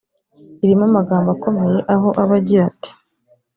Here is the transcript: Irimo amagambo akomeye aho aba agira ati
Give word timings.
Irimo 0.63 0.83
amagambo 0.89 1.29
akomeye 1.35 1.77
aho 1.93 2.07
aba 2.21 2.35
agira 2.39 2.61
ati 2.71 2.91